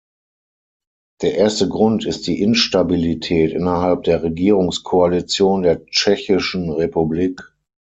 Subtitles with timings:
[1.21, 7.53] Der erste Grund ist die Instabilität innerhalb der Regierungskoalition der Tschechischen Republik.